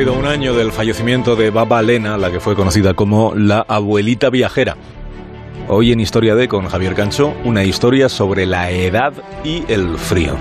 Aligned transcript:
cumplido 0.00 0.18
un 0.18 0.26
año 0.26 0.54
del 0.54 0.72
fallecimiento 0.72 1.36
de 1.36 1.50
Baba 1.50 1.82
Lena, 1.82 2.16
la 2.16 2.30
que 2.30 2.40
fue 2.40 2.56
conocida 2.56 2.94
como 2.94 3.34
la 3.34 3.66
abuelita 3.68 4.30
viajera. 4.30 4.78
Hoy 5.68 5.92
en 5.92 6.00
Historia 6.00 6.34
de 6.34 6.48
con 6.48 6.66
Javier 6.68 6.94
Cancho, 6.94 7.34
una 7.44 7.64
historia 7.64 8.08
sobre 8.08 8.46
la 8.46 8.70
edad 8.70 9.12
y 9.44 9.62
el 9.68 9.98
frío. 9.98 10.38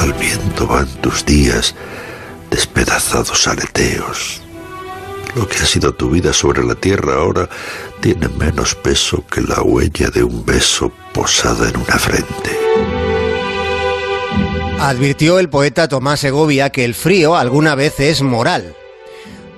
Al 0.00 0.14
viento 0.14 0.66
van 0.66 0.86
tus 1.02 1.26
días, 1.26 1.74
despedazados 2.50 3.46
aleteos. 3.46 4.40
Lo 5.36 5.46
que 5.46 5.58
ha 5.58 5.66
sido 5.66 5.92
tu 5.92 6.08
vida 6.08 6.32
sobre 6.32 6.64
la 6.64 6.74
tierra 6.74 7.16
ahora 7.16 7.50
tiene 8.00 8.28
menos 8.28 8.74
peso 8.74 9.26
que 9.30 9.42
la 9.42 9.60
huella 9.60 10.08
de 10.08 10.24
un 10.24 10.42
beso 10.46 10.90
posada 11.12 11.68
en 11.68 11.76
una 11.76 11.98
frente. 11.98 12.58
Advirtió 14.80 15.38
el 15.38 15.50
poeta 15.50 15.86
Tomás 15.86 16.20
Segovia 16.20 16.70
que 16.70 16.86
el 16.86 16.94
frío 16.94 17.36
alguna 17.36 17.74
vez 17.74 18.00
es 18.00 18.22
moral. 18.22 18.74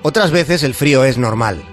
Otras 0.07 0.29
veces 0.29 0.61
el 0.61 0.75
frío 0.75 1.03
es 1.03 1.17
normal. 1.17 1.63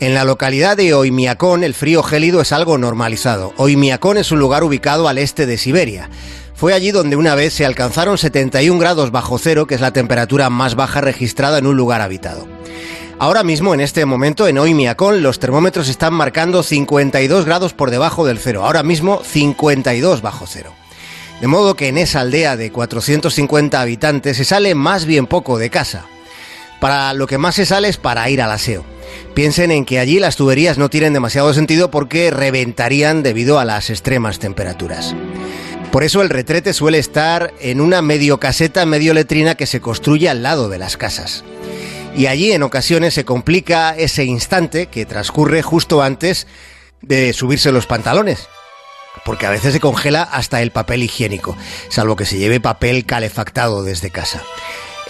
En 0.00 0.14
la 0.14 0.24
localidad 0.24 0.78
de 0.78 0.94
Oimiacón 0.94 1.62
el 1.62 1.74
frío 1.74 2.02
gélido 2.02 2.40
es 2.40 2.50
algo 2.50 2.78
normalizado. 2.78 3.52
Oimiacón 3.58 4.16
es 4.16 4.32
un 4.32 4.38
lugar 4.38 4.64
ubicado 4.64 5.08
al 5.08 5.18
este 5.18 5.44
de 5.44 5.58
Siberia. 5.58 6.08
Fue 6.54 6.72
allí 6.72 6.90
donde 6.90 7.16
una 7.16 7.34
vez 7.34 7.52
se 7.52 7.66
alcanzaron 7.66 8.16
71 8.16 8.80
grados 8.80 9.10
bajo 9.10 9.36
cero, 9.36 9.66
que 9.66 9.74
es 9.74 9.82
la 9.82 9.92
temperatura 9.92 10.48
más 10.48 10.74
baja 10.74 11.02
registrada 11.02 11.58
en 11.58 11.66
un 11.66 11.76
lugar 11.76 12.00
habitado. 12.00 12.48
Ahora 13.18 13.42
mismo, 13.42 13.74
en 13.74 13.80
este 13.80 14.06
momento, 14.06 14.48
en 14.48 14.56
Oimiacón, 14.56 15.22
los 15.22 15.38
termómetros 15.38 15.90
están 15.90 16.14
marcando 16.14 16.62
52 16.62 17.44
grados 17.44 17.74
por 17.74 17.90
debajo 17.90 18.24
del 18.24 18.38
cero. 18.38 18.64
Ahora 18.64 18.82
mismo, 18.82 19.20
52 19.22 20.22
bajo 20.22 20.46
cero. 20.48 20.72
De 21.42 21.46
modo 21.46 21.74
que 21.74 21.88
en 21.88 21.98
esa 21.98 22.20
aldea 22.20 22.56
de 22.56 22.72
450 22.72 23.78
habitantes 23.78 24.38
se 24.38 24.46
sale 24.46 24.74
más 24.74 25.04
bien 25.04 25.26
poco 25.26 25.58
de 25.58 25.68
casa. 25.68 26.06
Para 26.82 27.14
lo 27.14 27.28
que 27.28 27.38
más 27.38 27.54
se 27.54 27.64
sale 27.64 27.86
es 27.86 27.96
para 27.96 28.28
ir 28.28 28.42
al 28.42 28.50
aseo. 28.50 28.84
Piensen 29.34 29.70
en 29.70 29.84
que 29.84 30.00
allí 30.00 30.18
las 30.18 30.34
tuberías 30.34 30.78
no 30.78 30.90
tienen 30.90 31.12
demasiado 31.12 31.54
sentido 31.54 31.92
porque 31.92 32.32
reventarían 32.32 33.22
debido 33.22 33.60
a 33.60 33.64
las 33.64 33.88
extremas 33.88 34.40
temperaturas. 34.40 35.14
Por 35.92 36.02
eso 36.02 36.22
el 36.22 36.28
retrete 36.28 36.72
suele 36.72 36.98
estar 36.98 37.54
en 37.60 37.80
una 37.80 38.02
medio 38.02 38.40
caseta, 38.40 38.84
medio 38.84 39.14
letrina 39.14 39.54
que 39.54 39.66
se 39.66 39.80
construye 39.80 40.28
al 40.28 40.42
lado 40.42 40.68
de 40.68 40.78
las 40.78 40.96
casas. 40.96 41.44
Y 42.16 42.26
allí 42.26 42.50
en 42.50 42.64
ocasiones 42.64 43.14
se 43.14 43.24
complica 43.24 43.94
ese 43.96 44.24
instante 44.24 44.86
que 44.88 45.06
transcurre 45.06 45.62
justo 45.62 46.02
antes 46.02 46.48
de 47.00 47.32
subirse 47.32 47.70
los 47.70 47.86
pantalones 47.86 48.48
porque 49.24 49.46
a 49.46 49.50
veces 49.50 49.72
se 49.74 49.78
congela 49.78 50.22
hasta 50.22 50.62
el 50.62 50.72
papel 50.72 51.04
higiénico, 51.04 51.56
salvo 51.90 52.16
que 52.16 52.24
se 52.24 52.38
lleve 52.38 52.60
papel 52.60 53.04
calefactado 53.04 53.84
desde 53.84 54.10
casa. 54.10 54.42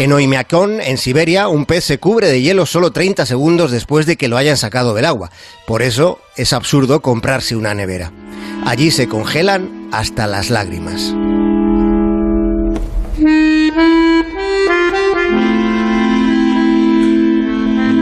En 0.02 0.12
Oimiakon, 0.12 0.80
en 0.80 0.98
Siberia, 0.98 1.46
un 1.46 1.64
pez 1.64 1.84
se 1.84 1.98
cubre 1.98 2.26
de 2.26 2.42
hielo 2.42 2.66
solo 2.66 2.90
30 2.90 3.24
segundos 3.24 3.70
después 3.70 4.04
de 4.04 4.16
que 4.16 4.26
lo 4.26 4.36
hayan 4.36 4.56
sacado 4.56 4.94
del 4.94 5.04
agua. 5.04 5.30
Por 5.64 5.80
eso 5.80 6.18
es 6.36 6.52
absurdo 6.52 7.02
comprarse 7.02 7.54
una 7.54 7.72
nevera. 7.72 8.10
Allí 8.66 8.90
se 8.90 9.06
congelan 9.06 9.88
hasta 9.92 10.26
las 10.26 10.50
lágrimas. 10.50 11.14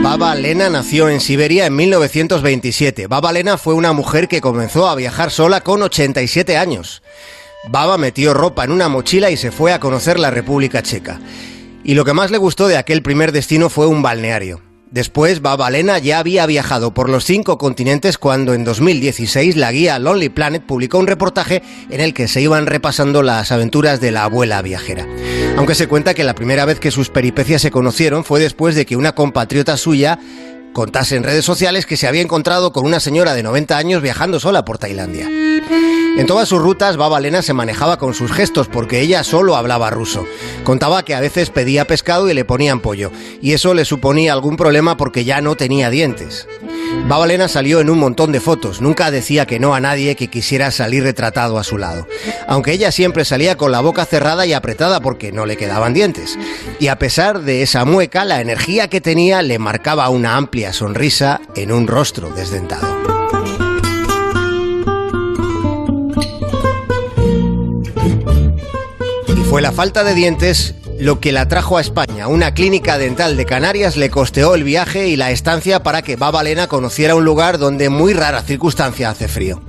Baba 0.01 0.33
Lena 0.33 0.71
nació 0.71 1.07
en 1.07 1.19
Siberia 1.19 1.67
en 1.67 1.75
1927. 1.75 3.05
Baba 3.05 3.31
Lena 3.31 3.59
fue 3.59 3.75
una 3.75 3.93
mujer 3.93 4.27
que 4.27 4.41
comenzó 4.41 4.89
a 4.89 4.95
viajar 4.95 5.29
sola 5.29 5.61
con 5.61 5.83
87 5.83 6.57
años. 6.57 7.03
Baba 7.69 7.99
metió 7.99 8.33
ropa 8.33 8.63
en 8.63 8.71
una 8.71 8.89
mochila 8.89 9.29
y 9.29 9.37
se 9.37 9.51
fue 9.51 9.71
a 9.71 9.79
conocer 9.79 10.17
la 10.17 10.31
República 10.31 10.81
Checa. 10.81 11.19
Y 11.83 11.95
lo 11.95 12.05
que 12.05 12.13
más 12.13 12.31
le 12.31 12.37
gustó 12.37 12.67
de 12.67 12.77
aquel 12.77 13.01
primer 13.01 13.31
destino 13.31 13.69
fue 13.69 13.87
un 13.87 14.01
balneario. 14.01 14.61
Después, 14.91 15.41
Babalena 15.41 15.99
ya 15.99 16.19
había 16.19 16.45
viajado 16.45 16.93
por 16.93 17.09
los 17.09 17.23
cinco 17.23 17.57
continentes 17.57 18.17
cuando 18.17 18.53
en 18.53 18.65
2016 18.65 19.55
la 19.55 19.71
guía 19.71 19.97
Lonely 19.99 20.27
Planet 20.27 20.63
publicó 20.65 20.97
un 20.97 21.07
reportaje 21.07 21.63
en 21.89 22.01
el 22.01 22.13
que 22.13 22.27
se 22.27 22.41
iban 22.41 22.65
repasando 22.65 23.23
las 23.23 23.53
aventuras 23.53 24.01
de 24.01 24.11
la 24.11 24.25
abuela 24.25 24.61
viajera. 24.61 25.07
Aunque 25.55 25.75
se 25.75 25.87
cuenta 25.87 26.13
que 26.13 26.25
la 26.25 26.35
primera 26.35 26.65
vez 26.65 26.81
que 26.81 26.91
sus 26.91 27.07
peripecias 27.07 27.61
se 27.61 27.71
conocieron 27.71 28.25
fue 28.25 28.41
después 28.41 28.75
de 28.75 28.85
que 28.85 28.97
una 28.97 29.15
compatriota 29.15 29.77
suya 29.77 30.19
contase 30.73 31.15
en 31.15 31.23
redes 31.23 31.45
sociales 31.45 31.85
que 31.85 31.97
se 31.97 32.07
había 32.07 32.21
encontrado 32.21 32.71
con 32.71 32.85
una 32.85 32.99
señora 32.99 33.33
de 33.33 33.43
90 33.43 33.77
años 33.77 34.01
viajando 34.01 34.39
sola 34.39 34.65
por 34.65 34.77
Tailandia. 34.77 35.27
En 36.17 36.25
todas 36.27 36.49
sus 36.49 36.61
rutas, 36.61 36.97
Baba 36.97 37.19
Lena 37.19 37.41
se 37.41 37.53
manejaba 37.53 37.97
con 37.97 38.13
sus 38.13 38.31
gestos 38.31 38.67
porque 38.67 38.99
ella 38.99 39.23
solo 39.23 39.55
hablaba 39.55 39.89
ruso. 39.89 40.25
Contaba 40.63 41.03
que 41.03 41.15
a 41.15 41.21
veces 41.21 41.49
pedía 41.49 41.85
pescado 41.85 42.29
y 42.29 42.33
le 42.33 42.45
ponían 42.45 42.81
pollo, 42.81 43.11
y 43.41 43.53
eso 43.53 43.73
le 43.73 43.85
suponía 43.85 44.33
algún 44.33 44.57
problema 44.57 44.97
porque 44.97 45.23
ya 45.23 45.41
no 45.41 45.55
tenía 45.55 45.89
dientes. 45.89 46.47
Baba 47.07 47.27
Lena 47.27 47.47
salió 47.47 47.81
en 47.81 47.89
un 47.89 47.99
montón 47.99 48.31
de 48.31 48.39
fotos, 48.39 48.81
nunca 48.81 49.11
decía 49.11 49.45
que 49.45 49.59
no 49.59 49.75
a 49.75 49.79
nadie 49.79 50.15
que 50.15 50.29
quisiera 50.29 50.71
salir 50.71 51.03
retratado 51.03 51.57
a 51.57 51.63
su 51.63 51.77
lado. 51.77 52.07
Aunque 52.47 52.71
ella 52.71 52.91
siempre 52.91 53.25
salía 53.25 53.57
con 53.57 53.71
la 53.71 53.81
boca 53.81 54.05
cerrada 54.05 54.45
y 54.45 54.53
apretada 54.53 55.01
porque 55.01 55.31
no 55.31 55.45
le 55.45 55.57
quedaban 55.57 55.93
dientes. 55.93 56.37
Y 56.79 56.87
a 56.87 56.97
pesar 56.97 57.41
de 57.41 57.63
esa 57.63 57.83
mueca, 57.83 58.23
la 58.23 58.39
energía 58.39 58.89
que 58.89 59.01
tenía 59.01 59.41
le 59.41 59.59
marcaba 59.59 60.09
una 60.09 60.37
amplia 60.37 60.71
sonrisa 60.73 61.41
en 61.55 61.71
un 61.71 61.87
rostro 61.87 62.29
desdentado. 62.29 62.87
Fue 69.49 69.61
la 69.61 69.73
falta 69.73 70.05
de 70.05 70.15
dientes 70.15 70.75
lo 71.01 71.19
que 71.19 71.31
la 71.31 71.47
trajo 71.47 71.77
a 71.77 71.81
España. 71.81 72.27
Una 72.27 72.53
clínica 72.53 72.99
dental 72.99 73.35
de 73.35 73.47
Canarias 73.47 73.97
le 73.97 74.11
costeó 74.11 74.53
el 74.53 74.63
viaje 74.63 75.07
y 75.07 75.15
la 75.15 75.31
estancia 75.31 75.81
para 75.81 76.03
que 76.03 76.15
Baba 76.15 76.43
Lena 76.43 76.67
conociera 76.67 77.15
un 77.15 77.25
lugar 77.25 77.57
donde 77.57 77.89
muy 77.89 78.13
rara 78.13 78.43
circunstancia 78.43 79.09
hace 79.09 79.27
frío. 79.27 79.63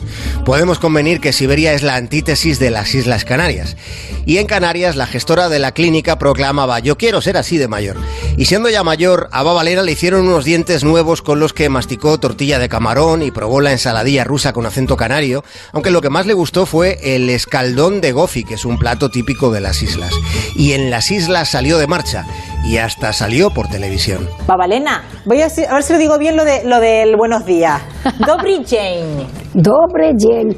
Podemos 0.44 0.78
convenir 0.78 1.20
que 1.20 1.32
Siberia 1.32 1.72
es 1.72 1.82
la 1.82 1.96
antítesis 1.96 2.58
de 2.58 2.70
las 2.70 2.94
Islas 2.94 3.24
Canarias. 3.24 3.78
Y 4.26 4.36
en 4.36 4.46
Canarias 4.46 4.94
la 4.94 5.06
gestora 5.06 5.48
de 5.48 5.58
la 5.58 5.72
clínica 5.72 6.18
proclamaba 6.18 6.80
yo 6.80 6.98
quiero 6.98 7.22
ser 7.22 7.38
así 7.38 7.56
de 7.56 7.66
mayor. 7.66 7.96
Y 8.37 8.45
siendo 8.45 8.69
ya 8.69 8.83
mayor, 8.83 9.29
a 9.31 9.43
Baba 9.43 9.63
Lena 9.63 9.81
le 9.81 9.91
hicieron 9.91 10.27
unos 10.27 10.45
dientes 10.45 10.83
nuevos 10.83 11.21
con 11.21 11.39
los 11.39 11.53
que 11.53 11.69
masticó 11.69 12.19
tortilla 12.19 12.59
de 12.59 12.69
camarón 12.69 13.23
y 13.23 13.31
probó 13.31 13.61
la 13.61 13.71
ensaladilla 13.71 14.23
rusa 14.23 14.53
con 14.53 14.65
acento 14.65 14.95
canario, 14.95 15.43
aunque 15.73 15.91
lo 15.91 16.01
que 16.01 16.09
más 16.09 16.25
le 16.25 16.33
gustó 16.33 16.65
fue 16.65 16.99
el 17.01 17.29
escaldón 17.29 18.01
de 18.01 18.11
gofi, 18.11 18.43
que 18.43 18.55
es 18.55 18.65
un 18.65 18.77
plato 18.77 19.09
típico 19.09 19.51
de 19.51 19.61
las 19.61 19.81
islas. 19.81 20.11
Y 20.55 20.73
en 20.73 20.89
las 20.89 21.11
islas 21.11 21.49
salió 21.49 21.77
de 21.77 21.87
marcha 21.87 22.25
y 22.65 22.77
hasta 22.77 23.13
salió 23.13 23.49
por 23.49 23.67
televisión. 23.69 24.27
Babalena, 24.45 25.03
voy 25.25 25.41
a, 25.41 25.47
ver 25.47 25.83
si 25.83 25.93
lo 25.93 25.99
digo 25.99 26.17
bien 26.17 26.35
lo, 26.35 26.45
de, 26.45 26.63
lo 26.63 26.79
del 26.79 27.15
buenos 27.17 27.45
días. 27.45 27.81
Dobry 28.19 28.63
dzień. 28.63 29.27
Добрый 29.53 30.13
день. 30.13 30.55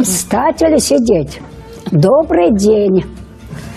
Встать 0.00 0.62
или 0.62 0.78
сидеть? 0.78 1.40
Добрый 1.90 2.50
день. 2.52 3.21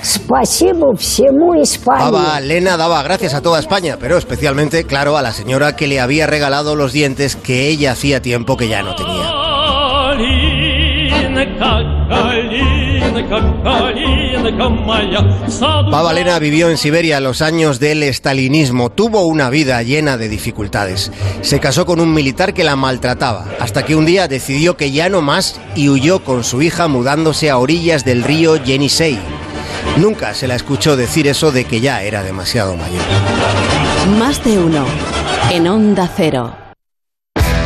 Спасибо 0.01 0.95
всему 0.97 1.53
España. 1.55 2.09
Baba 2.09 2.39
Lena 2.39 2.75
daba 2.75 3.03
gracias 3.03 3.33
a 3.33 3.41
toda 3.41 3.59
España, 3.59 3.97
pero 3.99 4.17
especialmente, 4.17 4.85
claro, 4.85 5.17
a 5.17 5.21
la 5.21 5.31
señora 5.31 5.75
que 5.75 5.87
le 5.87 5.99
había 5.99 6.25
regalado 6.25 6.75
los 6.75 6.91
dientes 6.91 7.35
que 7.35 7.67
ella 7.67 7.91
hacía 7.91 8.21
tiempo 8.21 8.57
que 8.57 8.67
ya 8.67 8.81
no 8.81 8.95
tenía. 8.95 9.31
Baba 15.91 16.13
Lena 16.13 16.39
vivió 16.39 16.69
en 16.69 16.77
Siberia 16.77 17.19
los 17.19 17.41
años 17.41 17.79
del 17.79 18.03
estalinismo. 18.03 18.89
Tuvo 18.89 19.21
una 19.25 19.49
vida 19.49 19.81
llena 19.83 20.17
de 20.17 20.29
dificultades. 20.29 21.11
Se 21.41 21.59
casó 21.59 21.85
con 21.85 21.99
un 21.99 22.13
militar 22.13 22.53
que 22.53 22.63
la 22.63 22.75
maltrataba, 22.75 23.45
hasta 23.59 23.83
que 23.83 23.95
un 23.95 24.05
día 24.05 24.27
decidió 24.27 24.77
que 24.77 24.91
ya 24.91 25.09
no 25.09 25.21
más 25.21 25.59
y 25.75 25.89
huyó 25.89 26.23
con 26.23 26.43
su 26.43 26.61
hija 26.61 26.87
mudándose 26.87 27.49
a 27.49 27.57
orillas 27.57 28.03
del 28.03 28.23
río 28.23 28.55
Yenisei. 28.57 29.19
Nunca 29.96 30.34
se 30.34 30.46
la 30.46 30.54
escuchó 30.54 30.96
decir 30.96 31.26
eso 31.26 31.52
de 31.52 31.64
que 31.64 31.80
ya 31.80 32.02
era 32.02 32.22
demasiado 32.22 32.76
mayor. 32.76 33.02
Más 34.18 34.42
de 34.44 34.58
uno 34.58 34.84
en 35.50 35.68
Onda 35.68 36.08
Cero. 36.14 36.65